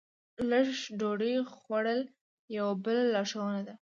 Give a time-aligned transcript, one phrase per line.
[0.49, 2.01] لږه ډوډۍ خوړل
[2.57, 3.73] یوه بله لارښوونه ده.